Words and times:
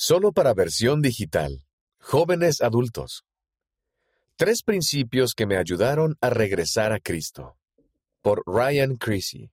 Solo 0.00 0.30
para 0.30 0.54
versión 0.54 1.02
digital. 1.02 1.66
Jóvenes 1.98 2.60
adultos. 2.60 3.24
Tres 4.36 4.62
principios 4.62 5.34
que 5.34 5.44
me 5.44 5.56
ayudaron 5.56 6.16
a 6.20 6.30
regresar 6.30 6.92
a 6.92 7.00
Cristo. 7.00 7.56
Por 8.22 8.44
Ryan 8.46 8.94
Creasy. 8.94 9.50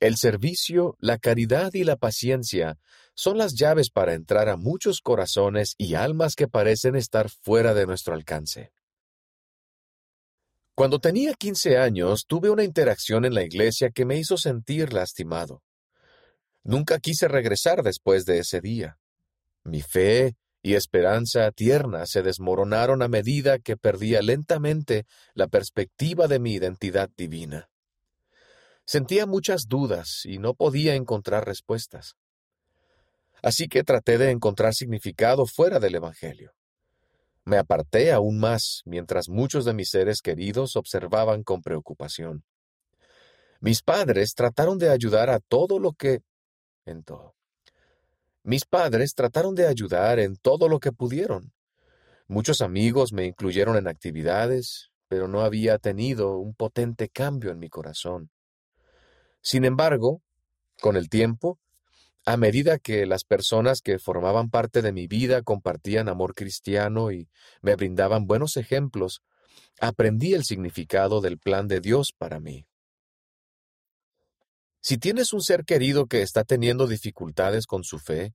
El 0.00 0.16
servicio, 0.16 0.96
la 0.98 1.18
caridad 1.18 1.74
y 1.74 1.84
la 1.84 1.94
paciencia 1.94 2.80
son 3.14 3.38
las 3.38 3.54
llaves 3.54 3.88
para 3.88 4.14
entrar 4.14 4.48
a 4.48 4.56
muchos 4.56 5.00
corazones 5.00 5.76
y 5.78 5.94
almas 5.94 6.34
que 6.34 6.48
parecen 6.48 6.96
estar 6.96 7.30
fuera 7.30 7.72
de 7.72 7.86
nuestro 7.86 8.14
alcance. 8.14 8.72
Cuando 10.74 10.98
tenía 10.98 11.34
15 11.34 11.78
años, 11.78 12.26
tuve 12.26 12.50
una 12.50 12.64
interacción 12.64 13.24
en 13.24 13.34
la 13.34 13.44
iglesia 13.44 13.90
que 13.90 14.04
me 14.04 14.18
hizo 14.18 14.36
sentir 14.36 14.92
lastimado. 14.92 15.62
Nunca 16.64 16.98
quise 16.98 17.28
regresar 17.28 17.84
después 17.84 18.24
de 18.24 18.40
ese 18.40 18.60
día. 18.60 18.99
Mi 19.64 19.82
fe 19.82 20.36
y 20.62 20.74
esperanza 20.74 21.50
tierna 21.52 22.06
se 22.06 22.22
desmoronaron 22.22 23.02
a 23.02 23.08
medida 23.08 23.58
que 23.58 23.76
perdía 23.76 24.22
lentamente 24.22 25.06
la 25.34 25.48
perspectiva 25.48 26.28
de 26.28 26.38
mi 26.38 26.54
identidad 26.54 27.10
divina. 27.16 27.70
Sentía 28.84 29.26
muchas 29.26 29.68
dudas 29.68 30.22
y 30.24 30.38
no 30.38 30.54
podía 30.54 30.94
encontrar 30.94 31.46
respuestas. 31.46 32.16
Así 33.42 33.68
que 33.68 33.84
traté 33.84 34.18
de 34.18 34.30
encontrar 34.30 34.74
significado 34.74 35.46
fuera 35.46 35.78
del 35.78 35.94
Evangelio. 35.94 36.52
Me 37.44 37.56
aparté 37.56 38.12
aún 38.12 38.38
más 38.38 38.82
mientras 38.84 39.28
muchos 39.28 39.64
de 39.64 39.72
mis 39.72 39.90
seres 39.90 40.20
queridos 40.20 40.76
observaban 40.76 41.42
con 41.42 41.62
preocupación. 41.62 42.44
Mis 43.60 43.82
padres 43.82 44.34
trataron 44.34 44.78
de 44.78 44.90
ayudar 44.90 45.30
a 45.30 45.40
todo 45.40 45.78
lo 45.78 45.92
que... 45.92 46.20
Mis 48.42 48.64
padres 48.64 49.14
trataron 49.14 49.54
de 49.54 49.66
ayudar 49.66 50.18
en 50.18 50.36
todo 50.36 50.68
lo 50.68 50.80
que 50.80 50.92
pudieron. 50.92 51.52
Muchos 52.26 52.62
amigos 52.62 53.12
me 53.12 53.26
incluyeron 53.26 53.76
en 53.76 53.86
actividades, 53.86 54.90
pero 55.08 55.28
no 55.28 55.42
había 55.42 55.78
tenido 55.78 56.38
un 56.38 56.54
potente 56.54 57.08
cambio 57.08 57.50
en 57.50 57.58
mi 57.58 57.68
corazón. 57.68 58.30
Sin 59.42 59.64
embargo, 59.64 60.22
con 60.80 60.96
el 60.96 61.08
tiempo, 61.10 61.58
a 62.24 62.36
medida 62.36 62.78
que 62.78 63.04
las 63.06 63.24
personas 63.24 63.80
que 63.80 63.98
formaban 63.98 64.48
parte 64.48 64.80
de 64.80 64.92
mi 64.92 65.06
vida 65.06 65.42
compartían 65.42 66.08
amor 66.08 66.34
cristiano 66.34 67.12
y 67.12 67.28
me 67.60 67.74
brindaban 67.74 68.26
buenos 68.26 68.56
ejemplos, 68.56 69.22
aprendí 69.80 70.32
el 70.34 70.44
significado 70.44 71.20
del 71.20 71.38
plan 71.38 71.68
de 71.68 71.80
Dios 71.80 72.14
para 72.16 72.40
mí. 72.40 72.66
Si 74.80 74.96
tienes 74.96 75.32
un 75.32 75.42
ser 75.42 75.64
querido 75.64 76.06
que 76.06 76.22
está 76.22 76.44
teniendo 76.44 76.86
dificultades 76.86 77.66
con 77.66 77.84
su 77.84 77.98
fe, 77.98 78.34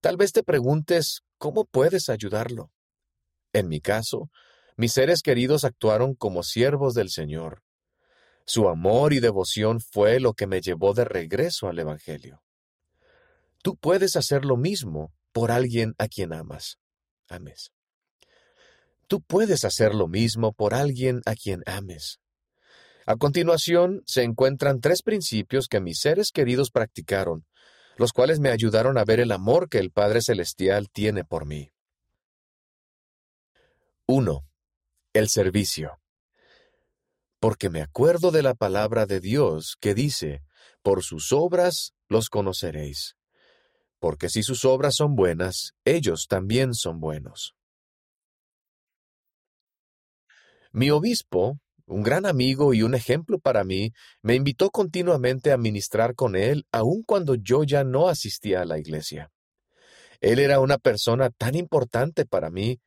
tal 0.00 0.16
vez 0.16 0.32
te 0.32 0.42
preguntes 0.42 1.22
cómo 1.38 1.64
puedes 1.64 2.08
ayudarlo. 2.08 2.70
En 3.52 3.68
mi 3.68 3.80
caso, 3.80 4.30
mis 4.76 4.92
seres 4.92 5.22
queridos 5.22 5.64
actuaron 5.64 6.14
como 6.14 6.42
siervos 6.42 6.94
del 6.94 7.10
Señor. 7.10 7.62
Su 8.44 8.68
amor 8.68 9.12
y 9.12 9.18
devoción 9.18 9.80
fue 9.80 10.20
lo 10.20 10.34
que 10.34 10.46
me 10.46 10.60
llevó 10.60 10.94
de 10.94 11.04
regreso 11.04 11.68
al 11.68 11.78
Evangelio. 11.78 12.42
Tú 13.62 13.76
puedes 13.76 14.14
hacer 14.14 14.44
lo 14.44 14.56
mismo 14.56 15.12
por 15.32 15.50
alguien 15.50 15.94
a 15.98 16.06
quien 16.06 16.32
amas. 16.32 16.78
Ames. 17.28 17.72
Tú 19.08 19.20
puedes 19.20 19.64
hacer 19.64 19.94
lo 19.94 20.06
mismo 20.06 20.52
por 20.52 20.74
alguien 20.74 21.22
a 21.26 21.34
quien 21.34 21.62
ames. 21.66 22.20
A 23.06 23.16
continuación 23.16 24.02
se 24.04 24.22
encuentran 24.24 24.80
tres 24.80 25.02
principios 25.02 25.68
que 25.68 25.80
mis 25.80 26.00
seres 26.00 26.32
queridos 26.32 26.70
practicaron, 26.70 27.46
los 27.96 28.12
cuales 28.12 28.40
me 28.40 28.50
ayudaron 28.50 28.98
a 28.98 29.04
ver 29.04 29.20
el 29.20 29.32
amor 29.32 29.68
que 29.68 29.78
el 29.78 29.90
Padre 29.90 30.20
Celestial 30.20 30.90
tiene 30.90 31.24
por 31.24 31.46
mí. 31.46 31.70
1. 34.06 34.44
El 35.14 35.28
servicio. 35.28 36.00
Porque 37.40 37.70
me 37.70 37.80
acuerdo 37.80 38.30
de 38.30 38.42
la 38.42 38.54
palabra 38.54 39.06
de 39.06 39.20
Dios 39.20 39.76
que 39.80 39.94
dice, 39.94 40.42
por 40.82 41.02
sus 41.02 41.32
obras 41.32 41.94
los 42.08 42.28
conoceréis 42.28 43.16
porque 43.98 44.28
si 44.28 44.42
sus 44.42 44.64
obras 44.64 44.94
son 44.94 45.16
buenas, 45.16 45.72
ellos 45.84 46.26
también 46.28 46.74
son 46.74 47.00
buenos. 47.00 47.56
Mi 50.72 50.90
obispo, 50.90 51.58
un 51.86 52.02
gran 52.02 52.26
amigo 52.26 52.74
y 52.74 52.82
un 52.82 52.94
ejemplo 52.94 53.38
para 53.38 53.64
mí, 53.64 53.92
me 54.22 54.34
invitó 54.34 54.70
continuamente 54.70 55.52
a 55.52 55.56
ministrar 55.56 56.14
con 56.14 56.36
él 56.36 56.66
aun 56.72 57.02
cuando 57.04 57.36
yo 57.36 57.64
ya 57.64 57.84
no 57.84 58.08
asistía 58.08 58.62
a 58.62 58.64
la 58.64 58.78
iglesia. 58.78 59.30
Él 60.20 60.38
era 60.38 60.60
una 60.60 60.78
persona 60.78 61.30
tan 61.30 61.54
importante 61.54 62.26
para 62.26 62.50
mí 62.50 62.80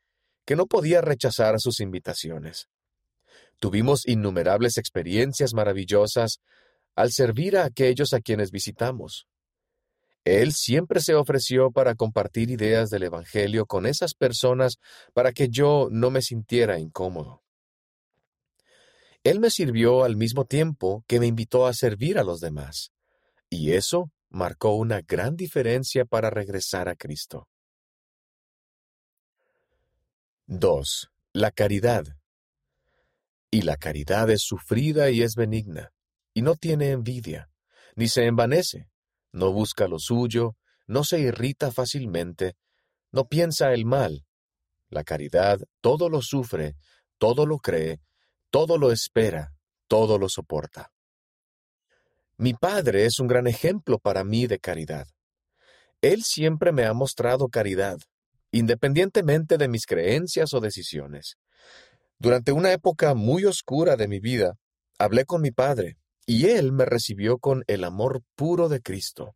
que 0.45 0.55
no 0.55 0.65
podía 0.65 1.01
rechazar 1.01 1.55
sus 1.59 1.79
invitaciones. 1.79 2.67
Tuvimos 3.59 4.07
innumerables 4.07 4.77
experiencias 4.77 5.53
maravillosas 5.53 6.39
al 6.95 7.11
servir 7.11 7.57
a 7.57 7.65
aquellos 7.65 8.13
a 8.13 8.19
quienes 8.19 8.51
visitamos. 8.51 9.27
Él 10.25 10.53
siempre 10.53 10.99
se 10.99 11.15
ofreció 11.15 11.71
para 11.71 11.95
compartir 11.95 12.51
ideas 12.51 12.89
del 12.89 13.03
Evangelio 13.03 13.65
con 13.65 13.85
esas 13.85 14.13
personas 14.13 14.77
para 15.13 15.31
que 15.31 15.47
yo 15.49 15.87
no 15.91 16.11
me 16.11 16.21
sintiera 16.21 16.79
incómodo. 16.79 17.41
Él 19.23 19.39
me 19.39 19.49
sirvió 19.49 20.03
al 20.03 20.15
mismo 20.15 20.45
tiempo 20.45 21.03
que 21.07 21.19
me 21.19 21.27
invitó 21.27 21.67
a 21.67 21.73
servir 21.73 22.17
a 22.17 22.23
los 22.23 22.39
demás, 22.39 22.91
y 23.49 23.71
eso 23.73 24.11
marcó 24.29 24.75
una 24.75 25.01
gran 25.01 25.35
diferencia 25.35 26.05
para 26.05 26.29
regresar 26.29 26.87
a 26.87 26.95
Cristo. 26.95 27.47
2. 30.47 31.09
La 31.33 31.51
caridad. 31.51 32.05
Y 33.51 33.63
la 33.63 33.77
caridad 33.77 34.29
es 34.29 34.41
sufrida 34.41 35.09
y 35.09 35.21
es 35.21 35.35
benigna, 35.35 35.91
y 36.33 36.41
no 36.41 36.55
tiene 36.55 36.91
envidia, 36.91 37.49
ni 37.95 38.07
se 38.07 38.25
envanece 38.25 38.89
no 39.31 39.51
busca 39.51 39.87
lo 39.87 39.99
suyo, 39.99 40.55
no 40.87 41.03
se 41.03 41.19
irrita 41.19 41.71
fácilmente, 41.71 42.55
no 43.11 43.27
piensa 43.27 43.73
el 43.73 43.85
mal. 43.85 44.25
La 44.89 45.03
caridad 45.03 45.59
todo 45.81 46.09
lo 46.09 46.21
sufre, 46.21 46.75
todo 47.17 47.45
lo 47.45 47.59
cree, 47.59 48.01
todo 48.49 48.77
lo 48.77 48.91
espera, 48.91 49.53
todo 49.87 50.17
lo 50.17 50.29
soporta. 50.29 50.91
Mi 52.37 52.53
padre 52.53 53.05
es 53.05 53.19
un 53.19 53.27
gran 53.27 53.47
ejemplo 53.47 53.99
para 53.99 54.23
mí 54.23 54.47
de 54.47 54.59
caridad. 54.59 55.07
Él 56.01 56.23
siempre 56.23 56.71
me 56.71 56.85
ha 56.85 56.93
mostrado 56.93 57.49
caridad, 57.49 57.97
independientemente 58.51 59.57
de 59.57 59.67
mis 59.67 59.85
creencias 59.85 60.53
o 60.53 60.61
decisiones. 60.61 61.35
Durante 62.17 62.51
una 62.51 62.71
época 62.71 63.13
muy 63.13 63.45
oscura 63.45 63.95
de 63.95 64.07
mi 64.07 64.19
vida, 64.19 64.53
hablé 64.97 65.25
con 65.25 65.41
mi 65.41 65.51
padre 65.51 65.97
y 66.25 66.47
Él 66.47 66.71
me 66.71 66.85
recibió 66.85 67.37
con 67.37 67.63
el 67.67 67.83
amor 67.83 68.21
puro 68.35 68.69
de 68.69 68.81
Cristo. 68.81 69.35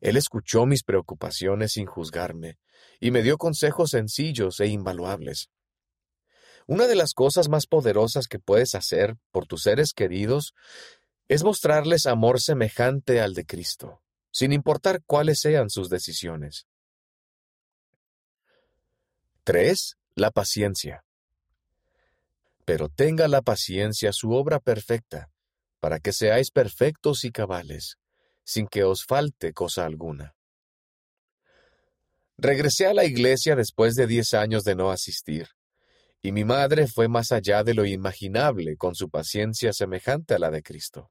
Él 0.00 0.16
escuchó 0.16 0.64
mis 0.64 0.84
preocupaciones 0.84 1.72
sin 1.72 1.86
juzgarme 1.86 2.58
y 3.00 3.10
me 3.10 3.22
dio 3.22 3.36
consejos 3.36 3.90
sencillos 3.90 4.60
e 4.60 4.68
invaluables. 4.68 5.50
Una 6.68 6.86
de 6.86 6.96
las 6.96 7.14
cosas 7.14 7.48
más 7.48 7.66
poderosas 7.66 8.26
que 8.28 8.38
puedes 8.38 8.74
hacer 8.74 9.16
por 9.30 9.46
tus 9.46 9.62
seres 9.62 9.94
queridos 9.94 10.52
es 11.26 11.42
mostrarles 11.42 12.04
amor 12.04 12.42
semejante 12.42 13.22
al 13.22 13.32
de 13.32 13.46
Cristo, 13.46 14.02
sin 14.30 14.52
importar 14.52 15.02
cuáles 15.06 15.40
sean 15.40 15.70
sus 15.70 15.88
decisiones. 15.88 16.66
3. 19.44 19.96
La 20.14 20.30
paciencia. 20.30 21.06
Pero 22.66 22.90
tenga 22.90 23.28
la 23.28 23.40
paciencia 23.40 24.12
su 24.12 24.32
obra 24.32 24.60
perfecta, 24.60 25.30
para 25.80 26.00
que 26.00 26.12
seáis 26.12 26.50
perfectos 26.50 27.24
y 27.24 27.32
cabales, 27.32 27.96
sin 28.44 28.66
que 28.66 28.84
os 28.84 29.06
falte 29.06 29.54
cosa 29.54 29.86
alguna. 29.86 30.36
Regresé 32.36 32.86
a 32.86 32.92
la 32.92 33.06
iglesia 33.06 33.56
después 33.56 33.94
de 33.94 34.06
diez 34.06 34.34
años 34.34 34.64
de 34.64 34.74
no 34.74 34.90
asistir, 34.90 35.48
y 36.20 36.32
mi 36.32 36.44
madre 36.44 36.86
fue 36.86 37.08
más 37.08 37.32
allá 37.32 37.62
de 37.62 37.74
lo 37.74 37.84
imaginable 37.84 38.76
con 38.76 38.94
su 38.94 39.08
paciencia 39.08 39.72
semejante 39.72 40.34
a 40.34 40.38
la 40.38 40.50
de 40.50 40.62
Cristo. 40.62 41.10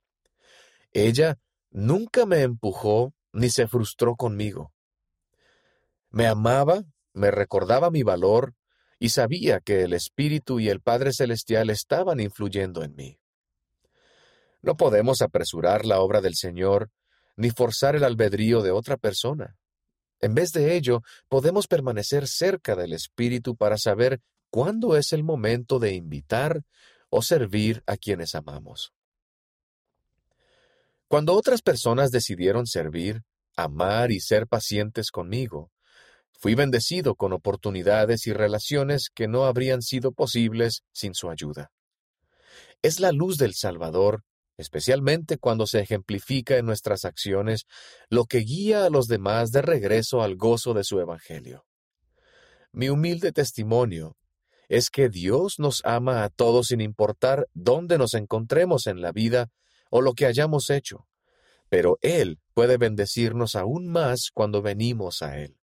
Ella 0.91 1.37
nunca 1.69 2.25
me 2.25 2.41
empujó 2.41 3.13
ni 3.31 3.49
se 3.49 3.67
frustró 3.67 4.15
conmigo. 4.15 4.73
Me 6.09 6.27
amaba, 6.27 6.83
me 7.13 7.31
recordaba 7.31 7.89
mi 7.89 8.03
valor 8.03 8.55
y 8.99 9.09
sabía 9.09 9.59
que 9.59 9.83
el 9.83 9.93
Espíritu 9.93 10.59
y 10.59 10.69
el 10.69 10.81
Padre 10.81 11.13
Celestial 11.13 11.69
estaban 11.69 12.19
influyendo 12.19 12.83
en 12.83 12.95
mí. 12.95 13.19
No 14.61 14.75
podemos 14.75 15.21
apresurar 15.21 15.85
la 15.85 15.99
obra 15.99 16.19
del 16.19 16.35
Señor 16.35 16.89
ni 17.35 17.51
forzar 17.51 17.95
el 17.95 18.03
albedrío 18.03 18.61
de 18.61 18.71
otra 18.71 18.97
persona. 18.97 19.55
En 20.19 20.33
vez 20.33 20.51
de 20.51 20.75
ello, 20.75 21.01
podemos 21.29 21.67
permanecer 21.67 22.27
cerca 22.27 22.75
del 22.75 22.93
Espíritu 22.93 23.55
para 23.55 23.77
saber 23.77 24.19
cuándo 24.49 24.97
es 24.97 25.13
el 25.13 25.23
momento 25.23 25.79
de 25.79 25.93
invitar 25.93 26.63
o 27.09 27.21
servir 27.21 27.83
a 27.85 27.97
quienes 27.97 28.35
amamos. 28.35 28.93
Cuando 31.07 31.33
otras 31.33 31.61
personas 31.61 32.11
decidieron 32.11 32.67
servir, 32.67 33.23
amar 33.55 34.11
y 34.11 34.19
ser 34.19 34.47
pacientes 34.47 35.09
conmigo, 35.09 35.71
Fui 36.39 36.53
bendecido 36.53 37.15
con 37.15 37.33
oportunidades 37.33 38.27
y 38.27 38.33
relaciones 38.33 39.09
que 39.13 39.27
no 39.27 39.45
habrían 39.45 39.81
sido 39.81 40.11
posibles 40.11 40.83
sin 40.91 41.15
su 41.15 41.31
ayuda. 41.31 41.71
Es 42.83 42.99
la 42.99 43.11
luz 43.11 43.37
del 43.37 43.55
Salvador, 43.55 44.23
especialmente 44.55 45.39
cuando 45.39 45.65
se 45.65 45.79
ejemplifica 45.79 46.57
en 46.57 46.67
nuestras 46.67 47.05
acciones, 47.05 47.65
lo 48.09 48.25
que 48.25 48.39
guía 48.39 48.85
a 48.85 48.91
los 48.91 49.07
demás 49.07 49.49
de 49.49 49.63
regreso 49.63 50.21
al 50.21 50.35
gozo 50.35 50.75
de 50.75 50.83
su 50.83 50.99
Evangelio. 50.99 51.65
Mi 52.71 52.89
humilde 52.89 53.31
testimonio 53.31 54.15
es 54.67 54.89
que 54.89 55.09
Dios 55.09 55.59
nos 55.59 55.81
ama 55.85 56.23
a 56.23 56.29
todos 56.29 56.67
sin 56.67 56.81
importar 56.81 57.47
dónde 57.53 57.97
nos 57.97 58.13
encontremos 58.13 58.87
en 58.87 59.01
la 59.01 59.11
vida 59.11 59.49
o 59.89 60.01
lo 60.01 60.13
que 60.13 60.25
hayamos 60.25 60.69
hecho, 60.69 61.07
pero 61.69 61.97
Él 62.01 62.39
puede 62.53 62.77
bendecirnos 62.77 63.55
aún 63.55 63.87
más 63.87 64.29
cuando 64.33 64.61
venimos 64.61 65.21
a 65.21 65.37
Él. 65.37 65.57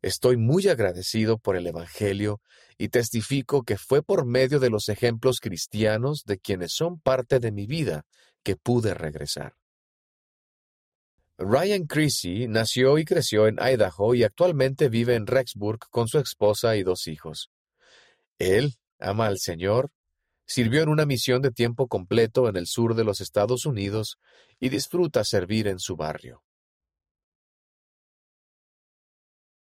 Estoy 0.00 0.36
muy 0.36 0.68
agradecido 0.68 1.38
por 1.38 1.56
el 1.56 1.66
Evangelio 1.66 2.40
y 2.76 2.88
testifico 2.88 3.64
que 3.64 3.76
fue 3.76 4.02
por 4.02 4.24
medio 4.26 4.60
de 4.60 4.70
los 4.70 4.88
ejemplos 4.88 5.40
cristianos 5.40 6.22
de 6.24 6.38
quienes 6.38 6.72
son 6.72 7.00
parte 7.00 7.40
de 7.40 7.50
mi 7.50 7.66
vida 7.66 8.06
que 8.44 8.54
pude 8.54 8.94
regresar. 8.94 9.54
Ryan 11.36 11.86
Creasy 11.86 12.48
nació 12.48 12.98
y 12.98 13.04
creció 13.04 13.46
en 13.46 13.58
Idaho 13.60 14.14
y 14.14 14.24
actualmente 14.24 14.88
vive 14.88 15.14
en 15.14 15.26
Rexburg 15.26 15.80
con 15.90 16.08
su 16.08 16.18
esposa 16.18 16.76
y 16.76 16.82
dos 16.82 17.06
hijos. 17.06 17.50
Él 18.38 18.74
ama 18.98 19.26
al 19.26 19.38
Señor, 19.38 19.90
sirvió 20.46 20.82
en 20.82 20.88
una 20.88 21.06
misión 21.06 21.42
de 21.42 21.50
tiempo 21.50 21.88
completo 21.88 22.48
en 22.48 22.56
el 22.56 22.66
sur 22.66 22.94
de 22.94 23.04
los 23.04 23.20
Estados 23.20 23.66
Unidos 23.66 24.18
y 24.58 24.70
disfruta 24.70 25.24
servir 25.24 25.68
en 25.68 25.78
su 25.78 25.96
barrio. 25.96 26.42